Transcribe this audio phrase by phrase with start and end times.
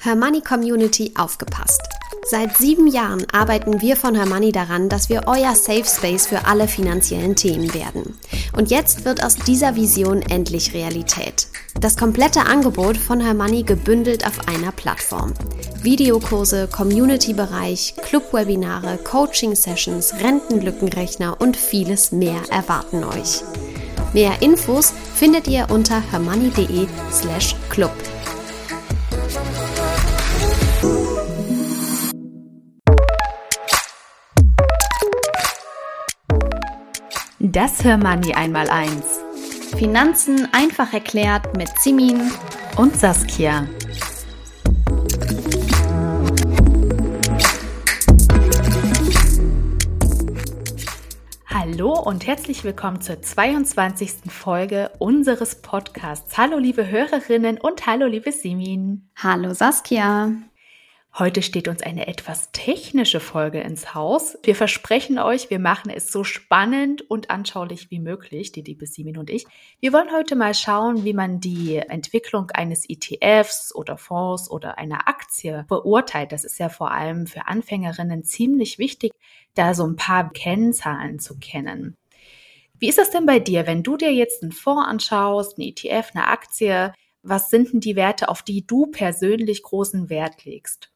[0.00, 1.82] Hermoney Community aufgepasst.
[2.30, 6.68] Seit sieben Jahren arbeiten wir von Hermoney daran, dass wir euer Safe Space für alle
[6.68, 8.16] finanziellen Themen werden.
[8.56, 11.48] Und jetzt wird aus dieser Vision endlich Realität.
[11.80, 15.34] Das komplette Angebot von Hermoney gebündelt auf einer Plattform.
[15.82, 23.42] Videokurse, Community-Bereich, Club-Webinare, Coaching-Sessions, Rentenlückenrechner und vieles mehr erwarten euch.
[24.12, 27.92] Mehr Infos findet ihr unter hermoney.de slash club.
[37.50, 39.20] Das Hörmoney einmal eins.
[39.78, 42.30] Finanzen einfach erklärt mit Simin
[42.76, 43.66] und Saskia.
[51.46, 54.30] Hallo und herzlich willkommen zur 22.
[54.30, 56.36] Folge unseres Podcasts.
[56.36, 59.08] Hallo liebe Hörerinnen und hallo liebe Simin.
[59.16, 60.32] Hallo Saskia.
[61.18, 64.38] Heute steht uns eine etwas technische Folge ins Haus.
[64.44, 69.18] Wir versprechen euch, wir machen es so spannend und anschaulich wie möglich, die liebe Simin
[69.18, 69.44] und ich.
[69.80, 75.08] Wir wollen heute mal schauen, wie man die Entwicklung eines ETFs oder Fonds oder einer
[75.08, 76.30] Aktie beurteilt.
[76.30, 79.10] Das ist ja vor allem für Anfängerinnen ziemlich wichtig,
[79.54, 81.96] da so ein paar Kennzahlen zu kennen.
[82.78, 86.12] Wie ist das denn bei dir, wenn du dir jetzt einen Fonds anschaust, einen ETF,
[86.14, 86.92] eine Aktie?
[87.24, 90.92] Was sind denn die Werte, auf die du persönlich großen Wert legst?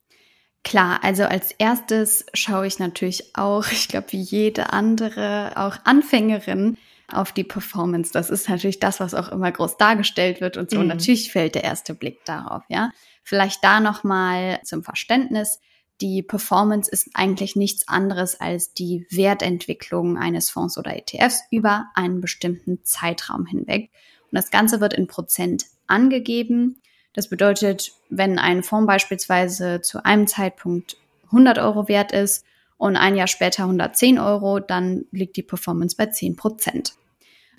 [0.64, 6.76] Klar, also als erstes schaue ich natürlich auch, ich glaube wie jede andere, auch Anfängerin,
[7.12, 8.12] auf die Performance.
[8.12, 10.78] Das ist natürlich das, was auch immer groß dargestellt wird und so.
[10.78, 10.88] Mhm.
[10.88, 12.90] Natürlich fällt der erste Blick darauf, ja.
[13.22, 15.60] Vielleicht da nochmal zum Verständnis.
[16.00, 22.20] Die Performance ist eigentlich nichts anderes als die Wertentwicklung eines Fonds oder ETFs über einen
[22.20, 23.90] bestimmten Zeitraum hinweg.
[24.24, 26.81] Und das Ganze wird in Prozent angegeben.
[27.12, 30.96] Das bedeutet, wenn ein Fonds beispielsweise zu einem Zeitpunkt
[31.26, 32.44] 100 Euro wert ist
[32.78, 36.94] und ein Jahr später 110 Euro, dann liegt die Performance bei 10 Prozent.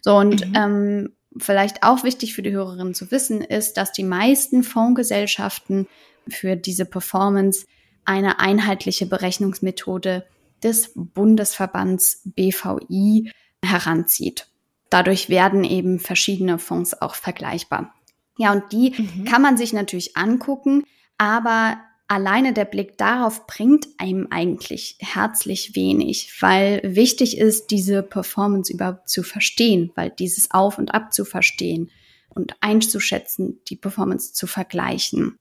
[0.02, 0.56] So, und mhm.
[0.56, 5.88] ähm, vielleicht auch wichtig für die Hörerinnen zu wissen ist, dass die meisten Fondsgesellschaften
[6.28, 7.66] für diese Performance
[8.06, 10.26] eine einheitliche Berechnungsmethode
[10.62, 13.32] des Bundesverbands BVI
[13.64, 14.48] heranzieht.
[14.90, 17.94] Dadurch werden eben verschiedene Fonds auch vergleichbar.
[18.38, 19.26] Ja, und die mhm.
[19.26, 20.84] kann man sich natürlich angucken,
[21.18, 21.78] aber
[22.08, 29.10] alleine der Blick darauf bringt einem eigentlich herzlich wenig, weil wichtig ist, diese Performance überhaupt
[29.10, 31.90] zu verstehen, weil dieses Auf und Ab zu verstehen
[32.30, 35.40] und einzuschätzen, die Performance zu vergleichen.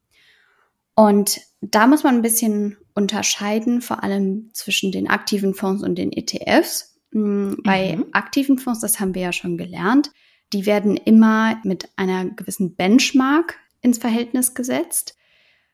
[0.95, 6.13] Und da muss man ein bisschen unterscheiden, vor allem zwischen den aktiven Fonds und den
[6.13, 7.01] ETFs.
[7.13, 8.07] Hm, bei mhm.
[8.13, 10.11] aktiven Fonds, das haben wir ja schon gelernt,
[10.53, 15.17] die werden immer mit einer gewissen Benchmark ins Verhältnis gesetzt.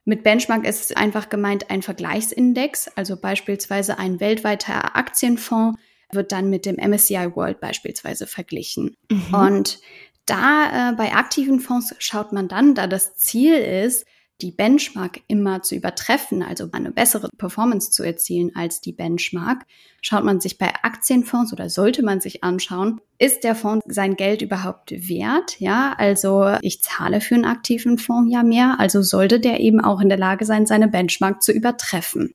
[0.04, 5.78] Mit Benchmark ist einfach gemeint ein Vergleichsindex, also beispielsweise ein weltweiter Aktienfonds
[6.10, 8.96] wird dann mit dem MSCI World beispielsweise verglichen.
[9.10, 9.34] Mhm.
[9.34, 9.80] Und
[10.24, 14.06] da äh, bei aktiven Fonds schaut man dann, da das Ziel ist,
[14.40, 19.66] die Benchmark immer zu übertreffen, also eine bessere Performance zu erzielen als die Benchmark,
[20.00, 24.42] schaut man sich bei Aktienfonds oder sollte man sich anschauen, ist der Fonds sein Geld
[24.42, 25.58] überhaupt wert?
[25.58, 30.00] Ja, also ich zahle für einen aktiven Fonds ja mehr, also sollte der eben auch
[30.00, 32.32] in der Lage sein, seine Benchmark zu übertreffen.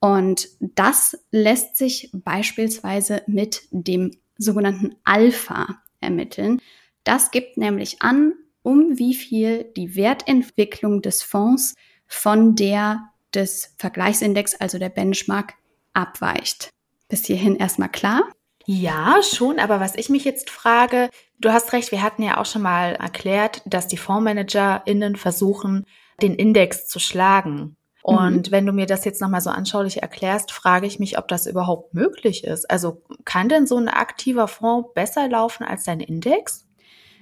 [0.00, 6.60] Und das lässt sich beispielsweise mit dem sogenannten Alpha ermitteln.
[7.04, 8.32] Das gibt nämlich an,
[8.62, 11.74] um wie viel die Wertentwicklung des Fonds
[12.06, 15.54] von der des Vergleichsindex, also der Benchmark,
[15.94, 16.70] abweicht.
[17.08, 18.22] Bis hierhin erstmal klar?
[18.64, 22.46] Ja, schon, aber was ich mich jetzt frage, du hast recht, wir hatten ja auch
[22.46, 25.84] schon mal erklärt, dass die FondsmanagerInnen versuchen,
[26.20, 27.76] den Index zu schlagen.
[28.02, 28.52] Und mhm.
[28.52, 31.94] wenn du mir das jetzt nochmal so anschaulich erklärst, frage ich mich, ob das überhaupt
[31.94, 32.70] möglich ist.
[32.70, 36.66] Also kann denn so ein aktiver Fonds besser laufen als dein Index?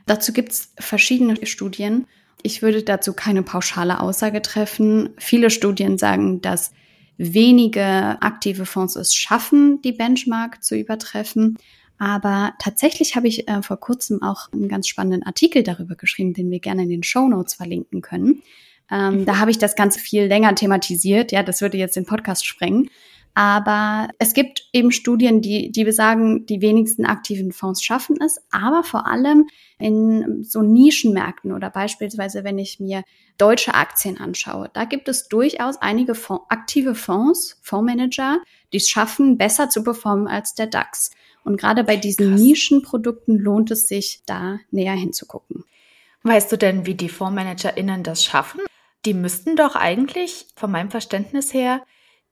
[0.07, 2.07] Dazu gibt es verschiedene Studien.
[2.43, 5.11] Ich würde dazu keine pauschale Aussage treffen.
[5.19, 6.73] Viele Studien sagen, dass
[7.19, 11.59] wenige aktive Fonds es schaffen, die Benchmark zu übertreffen.
[11.99, 16.51] Aber tatsächlich habe ich äh, vor kurzem auch einen ganz spannenden Artikel darüber geschrieben, den
[16.51, 18.43] wir gerne in den Show Notes verlinken können.
[18.91, 21.31] Ähm, Da habe ich das Ganze viel länger thematisiert.
[21.31, 22.89] Ja, das würde jetzt den Podcast sprengen.
[23.35, 28.83] Aber es gibt eben Studien, die, die besagen, die wenigsten aktiven Fonds schaffen es, aber
[28.83, 29.49] vor allem
[29.79, 33.05] in so Nischenmärkten oder beispielsweise, wenn ich mir
[33.39, 38.41] deutsche Aktien anschaue, da gibt es durchaus einige Fonds, aktive Fonds, Fondsmanager,
[38.73, 41.11] die es schaffen, besser zu performen als der DAX.
[41.45, 42.41] Und gerade bei diesen Krass.
[42.41, 45.65] Nischenprodukten lohnt es sich, da näher hinzugucken.
[46.23, 48.61] Weißt du denn, wie die FondsmanagerInnen das schaffen?
[49.05, 51.83] die müssten doch eigentlich, von meinem Verständnis her,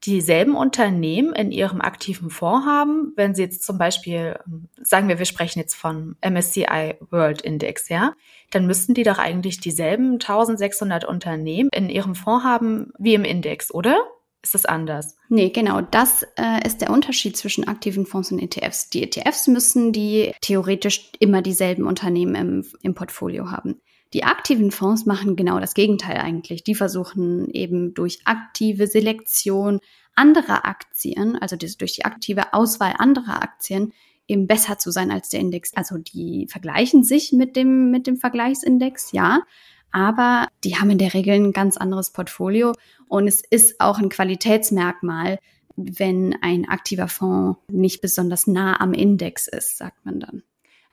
[0.04, 4.38] dieselben Unternehmen in ihrem aktiven Fonds haben, wenn sie jetzt zum Beispiel,
[4.80, 8.14] sagen wir, wir sprechen jetzt von MSCI World Index, ja,
[8.50, 13.72] dann müssten die doch eigentlich dieselben 1600 Unternehmen in ihrem Fonds haben wie im Index,
[13.72, 13.98] oder?
[14.40, 15.16] Ist das anders?
[15.28, 15.80] Nee, genau.
[15.80, 18.88] Das äh, ist der Unterschied zwischen aktiven Fonds und ETFs.
[18.88, 23.80] Die ETFs müssen die theoretisch immer dieselben Unternehmen im, im Portfolio haben.
[24.14, 26.64] Die aktiven Fonds machen genau das Gegenteil eigentlich.
[26.64, 29.80] Die versuchen eben durch aktive Selektion
[30.14, 33.92] anderer Aktien, also durch die aktive Auswahl anderer Aktien,
[34.26, 35.72] eben besser zu sein als der Index.
[35.74, 39.42] Also die vergleichen sich mit dem, mit dem Vergleichsindex, ja.
[39.90, 42.74] Aber die haben in der Regel ein ganz anderes Portfolio
[43.08, 45.38] und es ist auch ein Qualitätsmerkmal,
[45.76, 50.42] wenn ein aktiver Fonds nicht besonders nah am Index ist, sagt man dann.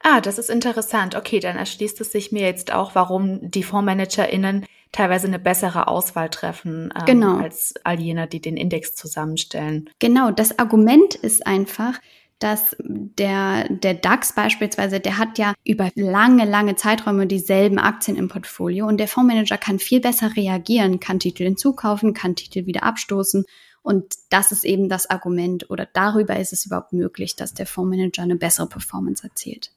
[0.01, 1.15] Ah, das ist interessant.
[1.15, 6.30] Okay, dann erschließt es sich mir jetzt auch, warum die FondsmanagerInnen teilweise eine bessere Auswahl
[6.30, 7.38] treffen ähm, genau.
[7.38, 9.89] als all jene, die den Index zusammenstellen.
[10.00, 12.00] Genau, das Argument ist einfach,
[12.39, 18.27] dass der, der DAX beispielsweise, der hat ja über lange, lange Zeiträume dieselben Aktien im
[18.27, 23.45] Portfolio und der Fondsmanager kann viel besser reagieren, kann Titel hinzukaufen, kann Titel wieder abstoßen
[23.81, 28.24] und das ist eben das Argument oder darüber ist es überhaupt möglich, dass der Fondsmanager
[28.24, 29.71] eine bessere Performance erzielt.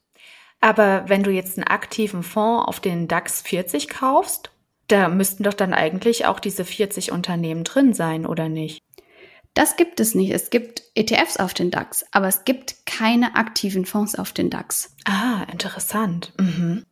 [0.60, 4.50] Aber wenn du jetzt einen aktiven Fonds auf den DAX 40 kaufst,
[4.88, 8.82] da müssten doch dann eigentlich auch diese 40 Unternehmen drin sein, oder nicht?
[9.55, 10.31] Das gibt es nicht.
[10.31, 14.94] Es gibt ETFs auf den DAX, aber es gibt keine aktiven Fonds auf den DAX.
[15.05, 16.32] Ah, interessant.
[16.38, 16.84] Mhm.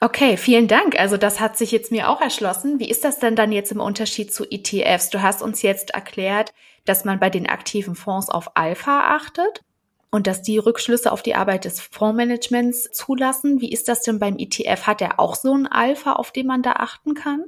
[0.00, 0.98] Okay, vielen Dank.
[0.98, 2.78] Also das hat sich jetzt mir auch erschlossen.
[2.78, 5.08] Wie ist das denn dann jetzt im Unterschied zu ETFs?
[5.10, 6.52] Du hast uns jetzt erklärt,
[6.84, 9.62] dass man bei den aktiven Fonds auf Alpha achtet
[10.10, 13.60] und dass die Rückschlüsse auf die Arbeit des Fondsmanagements zulassen.
[13.60, 14.86] Wie ist das denn beim ETF?
[14.86, 17.44] Hat er auch so ein Alpha, auf den man da achten kann?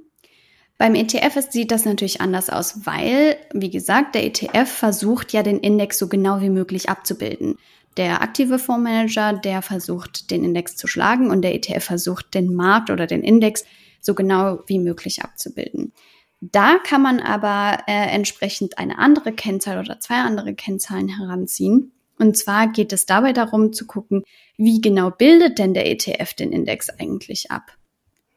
[0.76, 5.58] Beim ETF sieht das natürlich anders aus, weil, wie gesagt, der ETF versucht ja den
[5.58, 7.56] Index so genau wie möglich abzubilden.
[7.96, 12.90] Der aktive Fondsmanager, der versucht, den Index zu schlagen und der ETF versucht, den Markt
[12.90, 13.64] oder den Index
[14.00, 15.92] so genau wie möglich abzubilden.
[16.40, 21.90] Da kann man aber äh, entsprechend eine andere Kennzahl oder zwei andere Kennzahlen heranziehen.
[22.18, 24.24] Und zwar geht es dabei darum zu gucken,
[24.56, 27.76] wie genau bildet denn der ETF den Index eigentlich ab?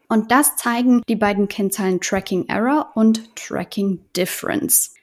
[0.08, 4.94] Und das zeigen die beiden Kennzahlen Tracking Error und Tracking Difference.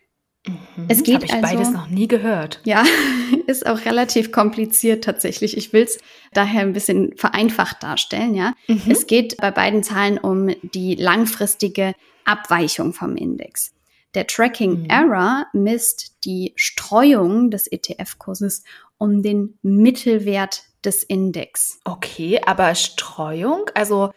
[0.46, 2.60] Mhm, es geht Habe ich also, beides noch nie gehört.
[2.64, 2.84] Ja,
[3.46, 5.56] ist auch relativ kompliziert tatsächlich.
[5.56, 5.98] Ich will es
[6.32, 8.34] daher ein bisschen vereinfacht darstellen.
[8.34, 8.82] Ja, mhm.
[8.88, 11.94] es geht bei beiden Zahlen um die langfristige
[12.24, 13.72] Abweichung vom Index.
[14.18, 14.90] Der Tracking mhm.
[14.90, 18.64] Error misst die Streuung des ETF-Kurses
[18.98, 21.78] um den Mittelwert des Index.
[21.84, 24.10] Okay, aber Streuung, also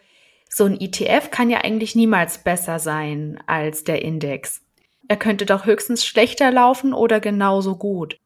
[0.48, 4.62] so ein ETF kann ja eigentlich niemals besser sein als der Index.
[5.06, 8.18] Er könnte doch höchstens schlechter laufen oder genauso gut.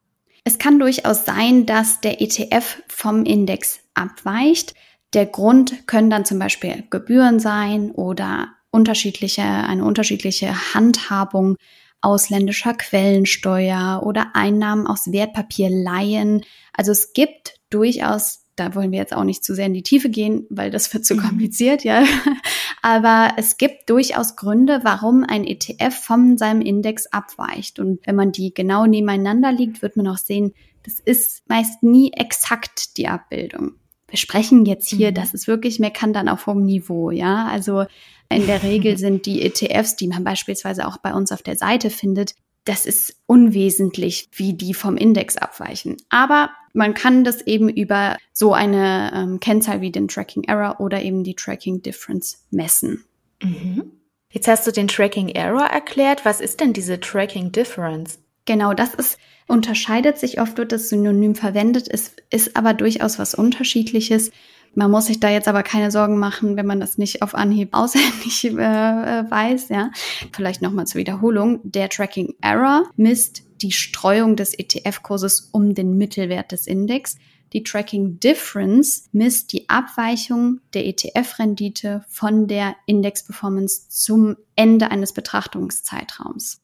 [0.45, 4.73] Es kann durchaus sein, dass der ETF vom Index abweicht.
[5.13, 11.57] Der Grund können dann zum Beispiel Gebühren sein oder unterschiedliche, eine unterschiedliche Handhabung
[12.03, 16.45] ausländischer Quellensteuer oder Einnahmen aus Wertpapierleihen.
[16.73, 20.11] Also es gibt durchaus, da wollen wir jetzt auch nicht zu sehr in die Tiefe
[20.11, 21.21] gehen, weil das wird zu mhm.
[21.21, 22.05] kompliziert, ja.
[22.83, 27.81] Aber es gibt durchaus Gründe, warum ein ETF von seinem Index abweicht.
[27.81, 30.53] Und wenn man die genau nebeneinander liegt, wird man auch sehen,
[30.85, 33.73] das ist meist nie exakt die Abbildung.
[34.09, 35.15] Wir sprechen jetzt hier, mhm.
[35.15, 37.47] das ist wirklich meckern auf hohem Niveau, ja.
[37.47, 37.87] Also
[38.31, 41.91] in der Regel sind die ETFs, die man beispielsweise auch bei uns auf der Seite
[41.91, 45.97] findet, das ist unwesentlich, wie die vom Index abweichen.
[46.09, 51.01] Aber man kann das eben über so eine ähm, Kennzahl wie den Tracking Error oder
[51.01, 53.05] eben die Tracking Difference messen.
[53.41, 53.93] Mhm.
[54.31, 56.25] Jetzt hast du den Tracking Error erklärt.
[56.25, 58.19] Was ist denn diese Tracking Difference?
[58.47, 63.35] Genau, das ist, unterscheidet sich oft, wird das Synonym verwendet, ist, ist aber durchaus was
[63.35, 64.33] Unterschiedliches.
[64.77, 67.71] Man muss sich da jetzt aber keine Sorgen machen, wenn man das nicht auf Anhieb
[67.73, 69.71] auswendig äh, äh, weiß.
[69.71, 69.91] Ja,
[70.33, 76.53] vielleicht nochmal zur Wiederholung: Der Tracking Error misst die Streuung des ETF-Kurses um den Mittelwert
[76.53, 77.17] des Index.
[77.55, 86.61] Die Tracking Difference misst die Abweichung der ETF-Rendite von der Index-Performance zum Ende eines Betrachtungszeitraums.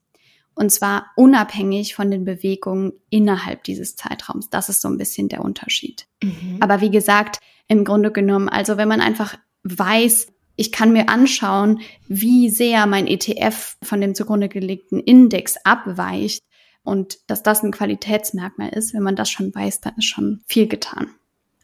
[0.55, 4.51] Und zwar unabhängig von den Bewegungen innerhalb dieses Zeitraums.
[4.51, 6.07] Das ist so ein bisschen der Unterschied.
[6.23, 6.59] Mhm.
[6.61, 7.39] Aber wie gesagt,
[7.69, 8.49] im Grunde genommen.
[8.49, 14.15] Also wenn man einfach weiß, ich kann mir anschauen, wie sehr mein ETF von dem
[14.15, 16.43] zugrunde gelegten Index abweicht
[16.85, 18.95] und dass das ein Qualitätsmerkmal ist.
[18.95, 21.09] Wenn man das schon weiß, dann ist schon viel getan.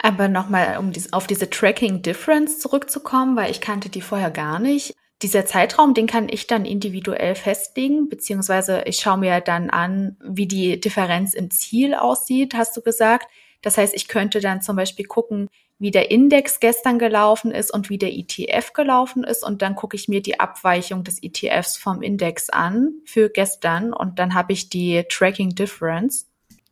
[0.01, 4.95] Aber nochmal, um auf diese Tracking Difference zurückzukommen, weil ich kannte die vorher gar nicht.
[5.23, 10.47] Dieser Zeitraum, den kann ich dann individuell festlegen, beziehungsweise ich schaue mir dann an, wie
[10.47, 13.27] die Differenz im Ziel aussieht, hast du gesagt.
[13.61, 17.89] Das heißt, ich könnte dann zum Beispiel gucken, wie der Index gestern gelaufen ist und
[17.89, 19.45] wie der ETF gelaufen ist.
[19.45, 24.19] Und dann gucke ich mir die Abweichung des ETFs vom Index an für gestern und
[24.19, 26.27] dann habe ich die Tracking Difference.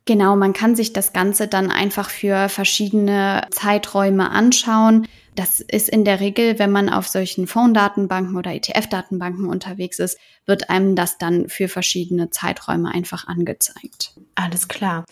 [0.05, 5.05] Genau, man kann sich das Ganze dann einfach für verschiedene Zeiträume anschauen.
[5.35, 10.69] Das ist in der Regel, wenn man auf solchen Fonddatenbanken oder ETF-Datenbanken unterwegs ist, wird
[10.69, 14.13] einem das dann für verschiedene Zeiträume einfach angezeigt.
[14.35, 15.05] Alles klar.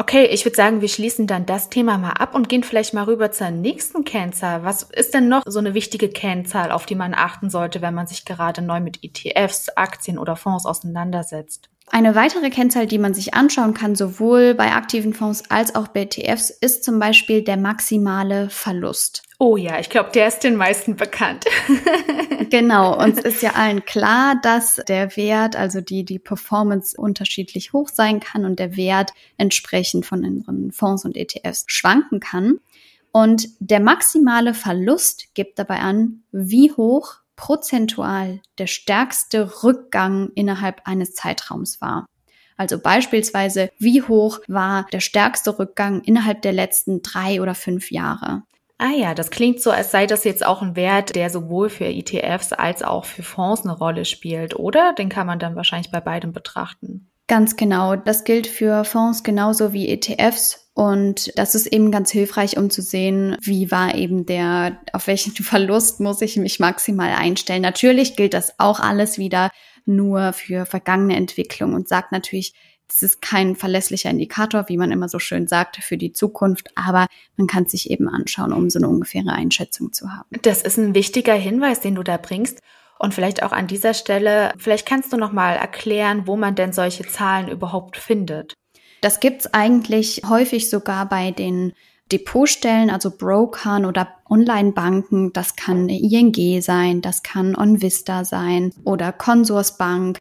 [0.00, 3.02] Okay, ich würde sagen, wir schließen dann das Thema mal ab und gehen vielleicht mal
[3.02, 4.62] rüber zur nächsten Kennzahl.
[4.62, 8.06] Was ist denn noch so eine wichtige Kennzahl, auf die man achten sollte, wenn man
[8.06, 11.68] sich gerade neu mit ETFs, Aktien oder Fonds auseinandersetzt?
[11.90, 16.02] Eine weitere Kennzahl, die man sich anschauen kann, sowohl bei aktiven Fonds als auch bei
[16.02, 19.24] ETFs, ist zum Beispiel der maximale Verlust.
[19.40, 21.44] Oh ja, ich glaube, der ist den meisten bekannt.
[22.50, 27.88] genau, uns ist ja allen klar, dass der Wert, also die, die Performance unterschiedlich hoch
[27.88, 32.58] sein kann und der Wert entsprechend von unseren Fonds und ETFs schwanken kann.
[33.12, 41.14] Und der maximale Verlust gibt dabei an, wie hoch prozentual der stärkste Rückgang innerhalb eines
[41.14, 42.06] Zeitraums war.
[42.56, 48.42] Also beispielsweise, wie hoch war der stärkste Rückgang innerhalb der letzten drei oder fünf Jahre.
[48.78, 51.86] Ah ja, das klingt so, als sei das jetzt auch ein Wert, der sowohl für
[51.86, 54.92] ETFs als auch für Fonds eine Rolle spielt, oder?
[54.92, 57.10] Den kann man dann wahrscheinlich bei beidem betrachten.
[57.26, 57.96] Ganz genau.
[57.96, 60.70] Das gilt für Fonds genauso wie ETFs.
[60.74, 65.32] Und das ist eben ganz hilfreich, um zu sehen, wie war eben der, auf welchen
[65.44, 67.62] Verlust muss ich mich maximal einstellen.
[67.62, 69.50] Natürlich gilt das auch alles wieder
[69.86, 72.54] nur für vergangene Entwicklung und sagt natürlich,
[72.88, 77.06] das ist kein verlässlicher Indikator, wie man immer so schön sagt, für die Zukunft, aber
[77.36, 80.28] man kann es sich eben anschauen, um so eine ungefähre Einschätzung zu haben.
[80.42, 82.60] Das ist ein wichtiger Hinweis, den du da bringst.
[82.98, 86.72] Und vielleicht auch an dieser Stelle, vielleicht kannst du noch mal erklären, wo man denn
[86.72, 88.54] solche Zahlen überhaupt findet.
[89.02, 91.74] Das gibt's eigentlich häufig sogar bei den
[92.10, 95.32] Depotstellen, also Brokern oder Online-Banken.
[95.32, 100.18] Das kann ING sein, das kann OnVista sein oder Consorsbank.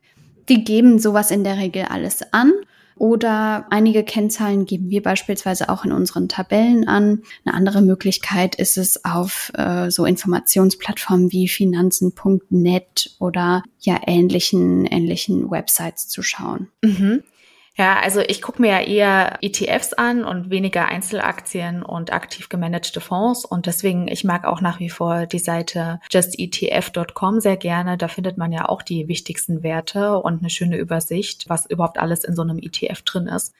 [0.49, 2.53] Die geben sowas in der Regel alles an.
[2.99, 7.21] Oder einige Kennzahlen geben wir beispielsweise auch in unseren Tabellen an.
[7.45, 15.51] Eine andere Möglichkeit ist es auf äh, so Informationsplattformen wie finanzen.net oder ja ähnlichen, ähnlichen
[15.51, 16.69] Websites zu schauen.
[16.83, 17.21] Mhm.
[17.79, 22.99] Ja, also ich gucke mir ja eher ETFs an und weniger Einzelaktien und aktiv gemanagte
[23.01, 23.45] Fonds.
[23.45, 27.95] Und deswegen, ich mag auch nach wie vor die Seite justetf.com sehr gerne.
[27.97, 32.23] Da findet man ja auch die wichtigsten Werte und eine schöne Übersicht, was überhaupt alles
[32.23, 33.53] in so einem ETF drin ist.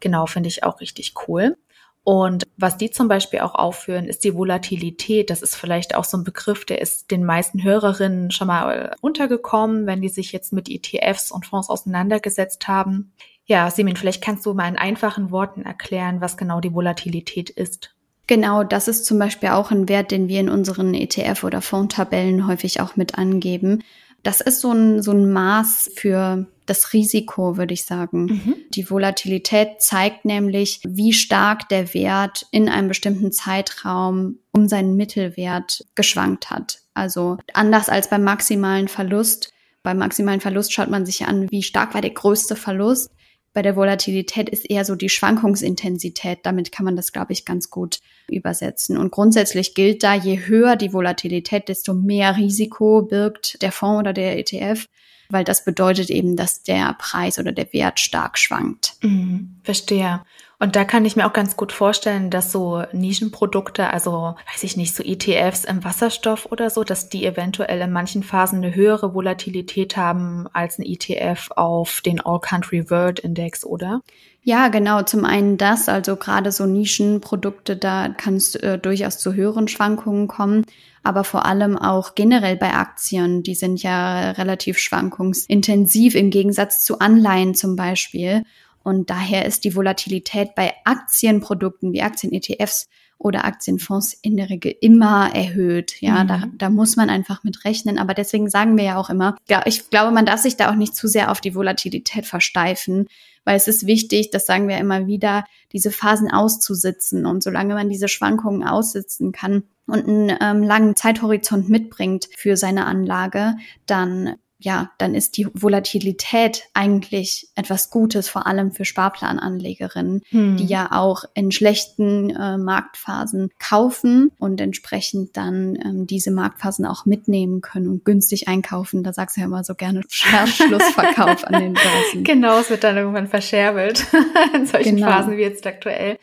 [0.00, 1.56] Genau, finde ich auch richtig cool.
[2.04, 5.30] Und was die zum Beispiel auch aufführen, ist die Volatilität.
[5.30, 9.86] Das ist vielleicht auch so ein Begriff, der ist den meisten Hörerinnen schon mal untergekommen,
[9.86, 13.12] wenn die sich jetzt mit ETFs und Fonds auseinandergesetzt haben.
[13.52, 17.94] Ja, Simin, vielleicht kannst du mal in einfachen Worten erklären, was genau die Volatilität ist.
[18.26, 22.46] Genau, das ist zum Beispiel auch ein Wert, den wir in unseren ETF- oder Fondtabellen
[22.46, 23.84] häufig auch mit angeben.
[24.22, 28.24] Das ist so ein, so ein Maß für das Risiko, würde ich sagen.
[28.24, 28.54] Mhm.
[28.70, 35.84] Die Volatilität zeigt nämlich, wie stark der Wert in einem bestimmten Zeitraum um seinen Mittelwert
[35.94, 36.78] geschwankt hat.
[36.94, 39.52] Also anders als beim maximalen Verlust.
[39.82, 43.10] Beim maximalen Verlust schaut man sich an, wie stark war der größte Verlust
[43.52, 46.40] bei der Volatilität ist eher so die Schwankungsintensität.
[46.42, 48.96] Damit kann man das, glaube ich, ganz gut übersetzen.
[48.96, 54.12] Und grundsätzlich gilt da, je höher die Volatilität, desto mehr Risiko birgt der Fonds oder
[54.12, 54.86] der ETF,
[55.28, 58.94] weil das bedeutet eben, dass der Preis oder der Wert stark schwankt.
[59.02, 60.22] Mhm, verstehe.
[60.62, 64.76] Und da kann ich mir auch ganz gut vorstellen, dass so Nischenprodukte, also weiß ich
[64.76, 69.12] nicht, so ETFs im Wasserstoff oder so, dass die eventuell in manchen Phasen eine höhere
[69.12, 74.02] Volatilität haben als ein ETF auf den All Country World Index, oder?
[74.44, 75.02] Ja, genau.
[75.02, 80.28] Zum einen das, also gerade so Nischenprodukte, da kann es äh, durchaus zu höheren Schwankungen
[80.28, 80.64] kommen,
[81.02, 87.00] aber vor allem auch generell bei Aktien, die sind ja relativ schwankungsintensiv im Gegensatz zu
[87.00, 88.44] Anleihen zum Beispiel.
[88.82, 92.88] Und daher ist die Volatilität bei Aktienprodukten wie Aktien-ETFs
[93.22, 96.00] oder Aktienfonds in der Regel immer erhöht.
[96.00, 96.28] Ja, mhm.
[96.28, 97.98] da, da muss man einfach mit rechnen.
[97.98, 100.74] Aber deswegen sagen wir ja auch immer, ja, ich glaube, man darf sich da auch
[100.74, 103.06] nicht zu sehr auf die Volatilität versteifen,
[103.44, 107.24] weil es ist wichtig, das sagen wir immer wieder, diese Phasen auszusitzen.
[107.26, 112.86] Und solange man diese Schwankungen aussitzen kann und einen ähm, langen Zeithorizont mitbringt für seine
[112.86, 113.54] Anlage,
[113.86, 120.56] dann ja, dann ist die Volatilität eigentlich etwas Gutes, vor allem für Sparplananlegerinnen, hm.
[120.56, 127.06] die ja auch in schlechten äh, Marktphasen kaufen und entsprechend dann ähm, diese Marktphasen auch
[127.06, 129.02] mitnehmen können und günstig einkaufen.
[129.02, 132.22] Da sagst du ja immer so gerne Schlussverkauf an den Börsen.
[132.22, 134.06] Genau, es wird dann irgendwann verscherbelt
[134.54, 135.08] in solchen genau.
[135.08, 136.18] Phasen wie jetzt aktuell.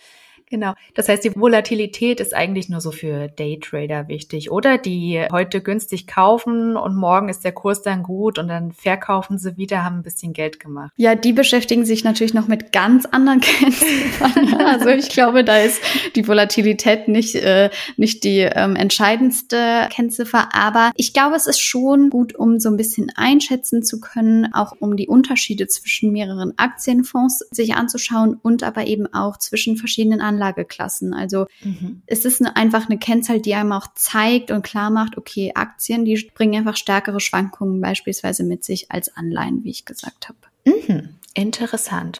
[0.50, 0.74] Genau.
[0.96, 4.80] Das heißt, die Volatilität ist eigentlich nur so für Daytrader wichtig, oder?
[4.80, 9.58] Die heute günstig kaufen und morgen ist der Kurs dann gut und dann verkaufen sie
[9.58, 10.92] wieder, haben ein bisschen Geld gemacht.
[10.98, 14.56] Ja, die beschäftigen sich natürlich noch mit ganz anderen Kennziffern.
[14.66, 15.82] also ich glaube, da ist
[16.16, 20.50] die Volatilität nicht, äh, nicht die ähm, entscheidendste Kennziffer.
[20.54, 24.74] Aber ich glaube, es ist schon gut, um so ein bisschen einschätzen zu können, auch
[24.80, 30.39] um die Unterschiede zwischen mehreren Aktienfonds sich anzuschauen und aber eben auch zwischen verschiedenen Anlagen
[30.40, 31.14] Anlageklassen.
[31.14, 32.02] Also mhm.
[32.08, 36.06] es ist eine, einfach eine Kennzahl, die einem auch zeigt und klar macht, okay, Aktien,
[36.06, 40.38] die bringen einfach stärkere Schwankungen beispielsweise mit sich als Anleihen, wie ich gesagt habe.
[40.66, 41.10] Mhm.
[41.34, 42.18] Interessant.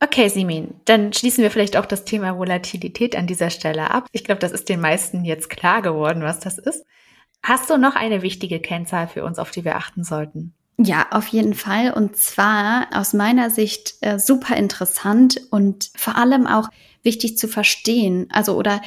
[0.00, 4.08] Okay, Simin, dann schließen wir vielleicht auch das Thema Volatilität an dieser Stelle ab.
[4.10, 6.84] Ich glaube, das ist den meisten jetzt klar geworden, was das ist.
[7.44, 10.54] Hast du noch eine wichtige Kennzahl für uns, auf die wir achten sollten?
[10.78, 11.92] Ja, auf jeden Fall.
[11.92, 16.68] Und zwar aus meiner Sicht äh, super interessant und vor allem auch
[17.02, 18.28] wichtig zu verstehen.
[18.32, 18.80] Also oder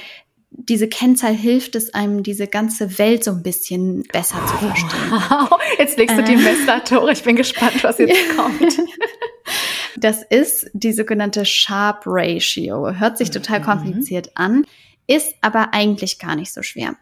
[0.57, 5.11] diese Kennzahl hilft es einem, diese ganze Welt so ein bisschen besser zu verstehen.
[5.11, 6.37] Wow, jetzt legst du die äh.
[6.37, 8.77] Messlatte Ich bin gespannt, was jetzt kommt.
[9.97, 12.91] Das ist die sogenannte Sharp Ratio.
[12.91, 13.63] Hört sich total mhm.
[13.63, 14.65] kompliziert an,
[15.07, 16.95] ist aber eigentlich gar nicht so schwer.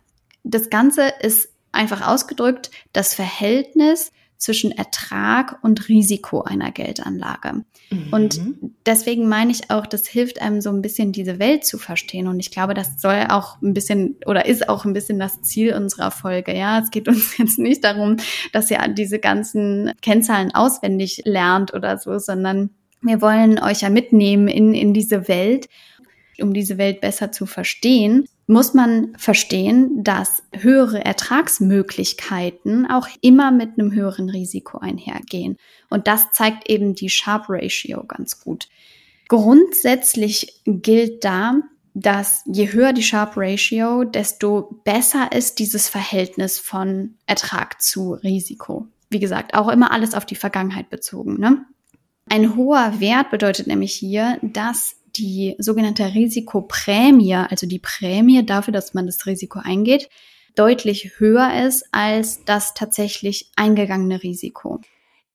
[0.43, 4.11] Das Ganze ist einfach ausgedrückt das Verhältnis
[4.43, 7.63] zwischen Ertrag und Risiko einer Geldanlage.
[7.89, 8.07] Mhm.
[8.11, 8.41] Und
[8.85, 12.27] deswegen meine ich auch, das hilft einem so ein bisschen diese Welt zu verstehen.
[12.27, 15.73] Und ich glaube, das soll auch ein bisschen oder ist auch ein bisschen das Ziel
[15.73, 16.53] unserer Folge.
[16.53, 18.17] Ja, es geht uns jetzt nicht darum,
[18.51, 22.71] dass ihr diese ganzen Kennzahlen auswendig lernt oder so, sondern
[23.01, 25.69] wir wollen euch ja mitnehmen in, in diese Welt
[26.41, 33.79] um diese Welt besser zu verstehen, muss man verstehen, dass höhere Ertragsmöglichkeiten auch immer mit
[33.79, 35.57] einem höheren Risiko einhergehen.
[35.89, 38.67] Und das zeigt eben die Sharp Ratio ganz gut.
[39.29, 41.61] Grundsätzlich gilt da,
[41.93, 48.87] dass je höher die Sharp Ratio, desto besser ist dieses Verhältnis von Ertrag zu Risiko.
[49.09, 51.39] Wie gesagt, auch immer alles auf die Vergangenheit bezogen.
[51.39, 51.65] Ne?
[52.29, 58.93] Ein hoher Wert bedeutet nämlich hier, dass die sogenannte Risikoprämie, also die Prämie dafür, dass
[58.93, 60.09] man das Risiko eingeht,
[60.55, 64.81] deutlich höher ist als das tatsächlich eingegangene Risiko.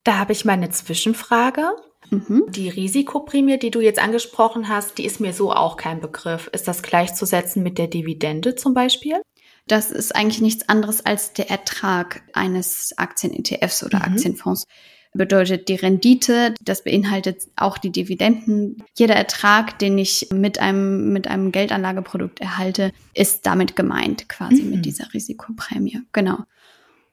[0.04, 1.70] Da habe ich mal eine Zwischenfrage.
[2.10, 2.46] Mhm.
[2.48, 6.48] Die Risikoprämie, die du jetzt angesprochen hast, die ist mir so auch kein Begriff.
[6.52, 9.20] Ist das gleichzusetzen mit der Dividende zum Beispiel?
[9.66, 14.14] Das ist eigentlich nichts anderes als der Ertrag eines Aktien-ETFs oder mhm.
[14.14, 14.66] Aktienfonds
[15.14, 18.82] bedeutet die Rendite, das beinhaltet auch die Dividenden.
[18.96, 24.70] Jeder Ertrag, den ich mit einem, mit einem Geldanlageprodukt erhalte, ist damit gemeint, quasi mhm.
[24.70, 26.02] mit dieser Risikoprämie.
[26.12, 26.38] Genau.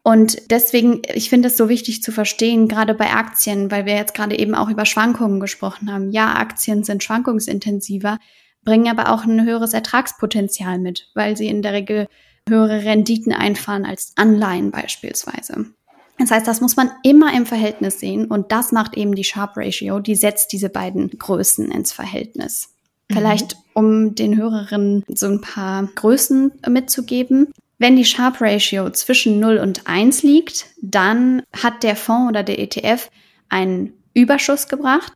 [0.03, 4.13] Und deswegen, ich finde es so wichtig zu verstehen, gerade bei Aktien, weil wir jetzt
[4.13, 6.11] gerade eben auch über Schwankungen gesprochen haben.
[6.11, 8.19] Ja, Aktien sind schwankungsintensiver,
[8.63, 12.07] bringen aber auch ein höheres Ertragspotenzial mit, weil sie in der Regel
[12.47, 15.73] höhere Renditen einfahren als Anleihen beispielsweise.
[16.17, 19.57] Das heißt, das muss man immer im Verhältnis sehen und das macht eben die Sharp
[19.57, 22.69] Ratio, die setzt diese beiden Größen ins Verhältnis.
[23.09, 23.15] Mhm.
[23.15, 27.51] Vielleicht, um den Hörerinnen so ein paar Größen mitzugeben.
[27.77, 32.59] Wenn die Sharp Ratio zwischen 0 und 1 liegt, dann hat der Fonds oder der
[32.59, 33.09] ETF
[33.49, 35.11] einen Überschuss gebracht,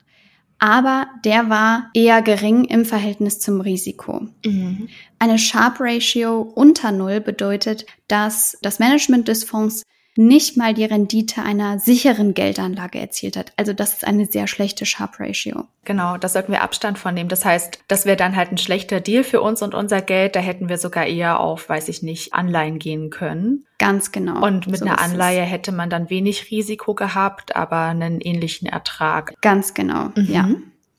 [0.60, 4.28] aber der war eher gering im Verhältnis zum Risiko.
[4.46, 4.90] Mhm.
[5.18, 9.84] Eine Sharp Ratio unter 0 bedeutet, dass das Management des Fonds
[10.20, 13.54] nicht mal die Rendite einer sicheren Geldanlage erzielt hat.
[13.56, 15.64] Also das ist eine sehr schlechte Sharp Ratio.
[15.86, 17.30] Genau, da sollten wir Abstand von nehmen.
[17.30, 20.36] Das heißt, das wäre dann halt ein schlechter Deal für uns und unser Geld.
[20.36, 23.66] Da hätten wir sogar eher auf, weiß ich nicht, Anleihen gehen können.
[23.78, 24.46] Ganz genau.
[24.46, 25.50] Und mit so einer Anleihe es.
[25.50, 29.36] hätte man dann wenig Risiko gehabt, aber einen ähnlichen Ertrag.
[29.40, 30.28] Ganz genau, mhm.
[30.28, 30.50] ja.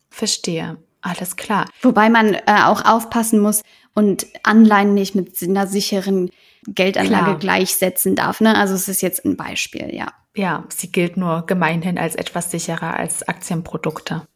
[0.08, 0.78] Verstehe.
[1.02, 1.66] Alles klar.
[1.82, 3.60] Wobei man äh, auch aufpassen muss
[3.94, 6.30] und Anleihen nicht mit einer sicheren
[6.66, 7.38] Geldanlage Klar.
[7.38, 8.40] gleichsetzen darf.
[8.40, 8.56] Ne?
[8.56, 10.12] Also es ist jetzt ein Beispiel, ja.
[10.36, 14.26] Ja, sie gilt nur gemeinhin als etwas sicherer als Aktienprodukte.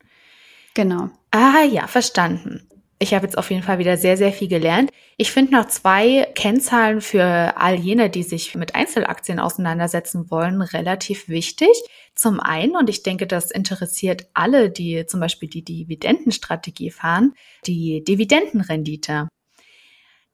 [0.75, 1.11] Genau.
[1.31, 2.69] Ah ja, verstanden.
[2.99, 4.91] Ich habe jetzt auf jeden Fall wieder sehr, sehr viel gelernt.
[5.17, 11.29] Ich finde noch zwei Kennzahlen für all jene, die sich mit Einzelaktien auseinandersetzen wollen, relativ
[11.29, 11.71] wichtig.
[12.15, 17.35] Zum einen, und ich denke, das interessiert alle, die zum Beispiel die Dividendenstrategie fahren,
[17.67, 19.29] die Dividendenrendite.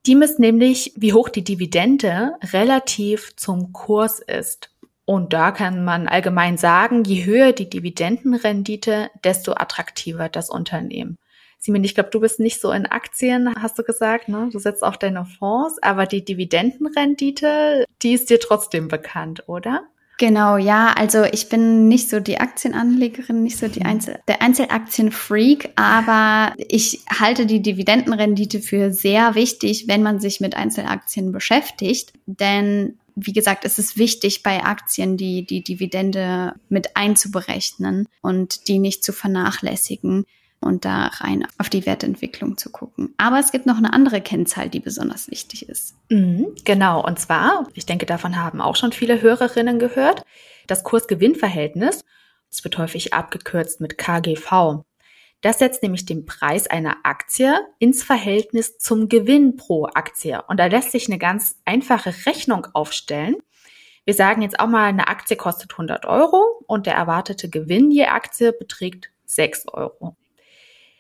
[0.07, 4.71] Die misst nämlich, wie hoch die Dividende relativ zum Kurs ist.
[5.05, 11.17] Und da kann man allgemein sagen, je höher die Dividendenrendite, desto attraktiver das Unternehmen.
[11.59, 14.49] Simon, ich glaube, du bist nicht so in Aktien, hast du gesagt, ne?
[14.51, 19.83] Du setzt auch deine Fonds, aber die Dividendenrendite, die ist dir trotzdem bekannt, oder?
[20.21, 20.93] Genau, ja.
[20.93, 27.01] Also ich bin nicht so die Aktienanlegerin, nicht so die Einzel der Einzelaktienfreak, aber ich
[27.09, 32.13] halte die Dividendenrendite für sehr wichtig, wenn man sich mit Einzelaktien beschäftigt.
[32.27, 38.79] Denn wie gesagt, es ist wichtig bei Aktien die, die Dividende mit einzuberechnen und die
[38.79, 40.27] nicht zu vernachlässigen
[40.61, 43.15] und da rein auf die Wertentwicklung zu gucken.
[43.17, 45.95] Aber es gibt noch eine andere Kennzahl, die besonders wichtig ist.
[46.11, 50.25] Mhm, genau, und zwar, ich denke, davon haben auch schon viele Hörerinnen gehört,
[50.67, 52.03] das Kurs-Gewinn-Verhältnis.
[52.51, 54.83] Das wird häufig abgekürzt mit KGV.
[55.41, 60.43] Das setzt nämlich den Preis einer Aktie ins Verhältnis zum Gewinn pro Aktie.
[60.49, 63.37] Und da lässt sich eine ganz einfache Rechnung aufstellen.
[64.05, 68.07] Wir sagen jetzt auch mal, eine Aktie kostet 100 Euro und der erwartete Gewinn je
[68.07, 70.17] Aktie beträgt 6 Euro.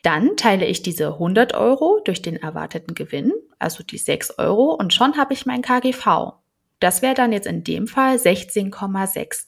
[0.03, 4.95] Dann teile ich diese 100 Euro durch den erwarteten Gewinn, also die 6 Euro, und
[4.95, 6.33] schon habe ich mein KGV.
[6.79, 9.47] Das wäre dann jetzt in dem Fall 16,6.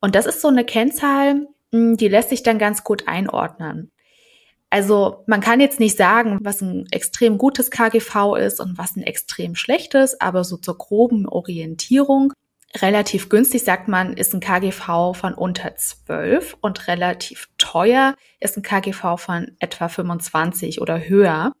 [0.00, 3.90] Und das ist so eine Kennzahl, hm, die lässt sich dann ganz gut einordnen.
[4.70, 9.02] Also man kann jetzt nicht sagen, was ein extrem gutes KGV ist und was ein
[9.02, 12.32] extrem schlechtes, aber so zur groben Orientierung
[12.80, 18.62] relativ günstig, sagt man, ist ein KGV von unter 12 und relativ teuer ist ein
[18.62, 21.52] KGV von etwa 25 oder höher.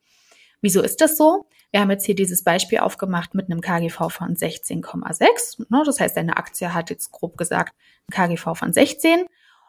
[0.60, 1.46] Wieso ist das so?
[1.70, 5.66] Wir haben jetzt hier dieses Beispiel aufgemacht mit einem KGV von 16,6.
[5.68, 5.82] Ne?
[5.84, 7.74] Das heißt, eine Aktie hat jetzt grob gesagt
[8.08, 9.26] ein KGV von 16.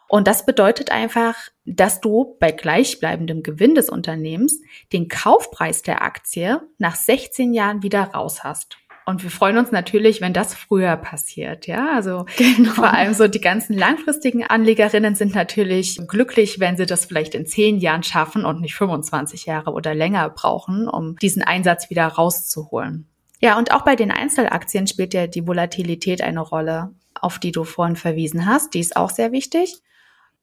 [0.08, 4.60] Und das bedeutet einfach, dass du bei gleichbleibendem Gewinn des Unternehmens
[4.92, 8.78] den Kaufpreis der Aktie nach 16 Jahren wieder raus hast.
[9.08, 11.94] Und wir freuen uns natürlich, wenn das früher passiert, ja.
[11.94, 12.72] Also genau.
[12.72, 17.46] vor allem so die ganzen langfristigen Anlegerinnen sind natürlich glücklich, wenn sie das vielleicht in
[17.46, 23.08] zehn Jahren schaffen und nicht 25 Jahre oder länger brauchen, um diesen Einsatz wieder rauszuholen.
[23.40, 27.62] Ja, und auch bei den Einzelaktien spielt ja die Volatilität eine Rolle, auf die du
[27.62, 28.74] vorhin verwiesen hast.
[28.74, 29.82] Die ist auch sehr wichtig.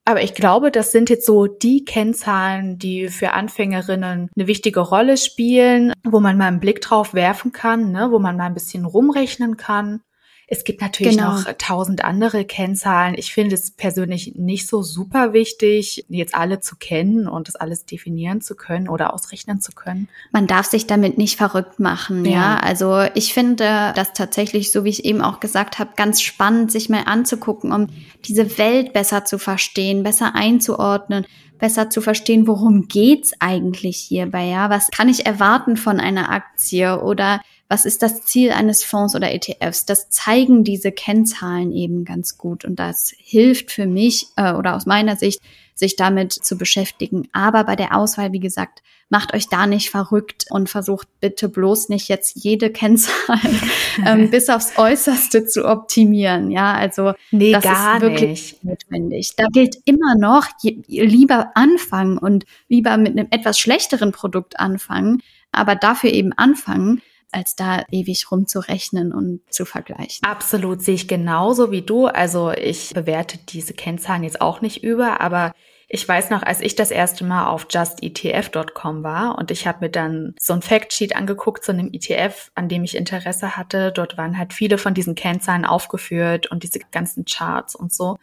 [0.06, 5.16] Aber ich glaube, das sind jetzt so die Kennzahlen, die für Anfängerinnen eine wichtige Rolle
[5.16, 8.84] spielen, wo man mal einen Blick drauf werfen kann, ne, wo man mal ein bisschen
[8.84, 10.02] rumrechnen kann.
[10.48, 11.36] Es gibt natürlich genau.
[11.36, 13.16] noch tausend andere Kennzahlen.
[13.18, 17.86] Ich finde es persönlich nicht so super wichtig, jetzt alle zu kennen und das alles
[17.86, 20.10] definieren zu können oder ausrechnen zu können.
[20.32, 22.32] Man darf sich damit nicht verrückt machen, ja.
[22.32, 22.58] ja?
[22.58, 26.90] Also ich finde das tatsächlich, so wie ich eben auch gesagt habe, ganz spannend, sich
[26.90, 27.88] mal anzugucken, um
[28.26, 31.26] diese Welt besser zu verstehen, besser einzuordnen
[31.60, 34.70] besser zu verstehen, worum geht's eigentlich hierbei, ja?
[34.70, 39.32] Was kann ich erwarten von einer Aktie oder was ist das Ziel eines Fonds oder
[39.32, 39.86] ETFs?
[39.86, 44.86] Das zeigen diese Kennzahlen eben ganz gut und das hilft für mich äh, oder aus
[44.86, 45.42] meiner Sicht,
[45.76, 47.28] sich damit zu beschäftigen.
[47.32, 51.90] Aber bei der Auswahl, wie gesagt, macht euch da nicht verrückt und versucht bitte bloß
[51.90, 53.40] nicht jetzt jede Kennzahl
[54.06, 56.52] ähm, bis aufs Äußerste zu optimieren.
[56.52, 58.64] Ja, also nee, das ist wirklich nicht.
[58.64, 59.36] notwendig.
[59.36, 65.22] Da gilt immer noch, je, lieber anfangen und lieber mit einem etwas schlechteren Produkt anfangen,
[65.52, 67.02] aber dafür eben anfangen,
[67.34, 70.24] als da ewig rumzurechnen und zu vergleichen.
[70.24, 72.06] Absolut, sehe ich genauso wie du.
[72.08, 75.54] Also ich bewerte diese Kennzahlen jetzt auch nicht über, aber
[75.96, 79.90] ich weiß noch, als ich das erste Mal auf justetf.com war und ich habe mir
[79.92, 83.92] dann so ein Factsheet angeguckt zu einem ETF, an dem ich Interesse hatte.
[83.92, 88.18] Dort waren halt viele von diesen Kennzahlen aufgeführt und diese ganzen Charts und so.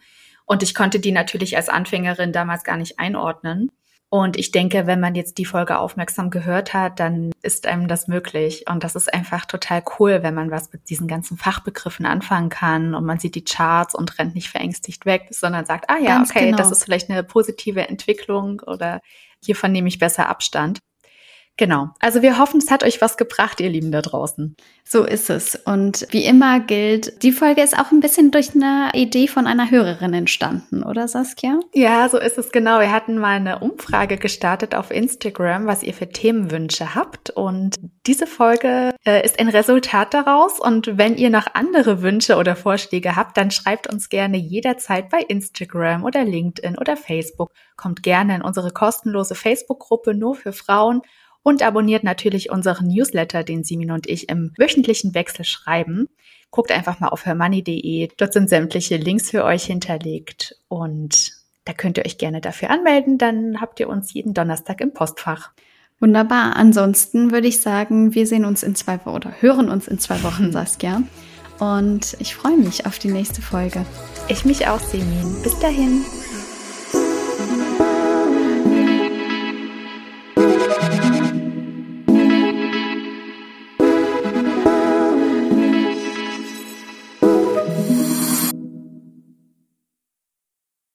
[0.45, 3.71] Und ich konnte die natürlich als Anfängerin damals gar nicht einordnen.
[4.13, 8.09] Und ich denke, wenn man jetzt die Folge aufmerksam gehört hat, dann ist einem das
[8.09, 8.65] möglich.
[8.69, 12.93] Und das ist einfach total cool, wenn man was mit diesen ganzen Fachbegriffen anfangen kann
[12.93, 16.31] und man sieht die Charts und rennt nicht verängstigt weg, sondern sagt, ah ja, Ganz
[16.31, 16.57] okay, genau.
[16.57, 18.99] das ist vielleicht eine positive Entwicklung oder
[19.41, 20.79] hiervon nehme ich besser Abstand.
[21.57, 21.89] Genau.
[21.99, 24.55] Also wir hoffen, es hat euch was gebracht, ihr Lieben da draußen.
[24.83, 25.55] So ist es.
[25.55, 29.69] Und wie immer gilt, die Folge ist auch ein bisschen durch eine Idee von einer
[29.69, 31.59] Hörerin entstanden, oder Saskia?
[31.73, 32.79] Ja, so ist es genau.
[32.79, 37.29] Wir hatten mal eine Umfrage gestartet auf Instagram, was ihr für Themenwünsche habt.
[37.29, 37.75] Und
[38.07, 40.59] diese Folge äh, ist ein Resultat daraus.
[40.59, 45.21] Und wenn ihr noch andere Wünsche oder Vorschläge habt, dann schreibt uns gerne jederzeit bei
[45.21, 47.51] Instagram oder LinkedIn oder Facebook.
[47.77, 51.01] Kommt gerne in unsere kostenlose Facebook-Gruppe nur für Frauen
[51.43, 56.07] und abonniert natürlich unseren Newsletter, den Simin und ich im wöchentlichen Wechsel schreiben.
[56.51, 58.09] Guckt einfach mal auf hermoney.de.
[58.17, 61.33] Dort sind sämtliche Links für euch hinterlegt und
[61.65, 63.17] da könnt ihr euch gerne dafür anmelden.
[63.17, 65.51] Dann habt ihr uns jeden Donnerstag im Postfach.
[65.99, 66.55] Wunderbar.
[66.55, 70.21] Ansonsten würde ich sagen, wir sehen uns in zwei Wochen oder hören uns in zwei
[70.23, 71.03] Wochen, Saskia.
[71.59, 73.85] und ich freue mich auf die nächste Folge.
[74.27, 75.41] Ich mich auch, Semin.
[75.43, 76.03] Bis dahin.